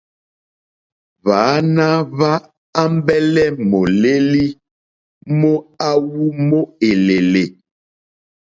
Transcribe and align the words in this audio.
Hwàana 1.21 1.85
hwa 2.11 2.31
ambɛlɛ 2.81 3.43
mòlèli 3.69 4.45
mo 5.37 5.51
awu 5.89 6.23
mo 6.49 6.59
èlèlè. 6.89 7.43